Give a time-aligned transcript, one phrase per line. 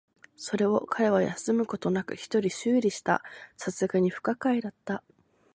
[0.35, 3.21] それを彼は休むことなく一人修理した。
[3.63, 5.03] 流石に不可解だった。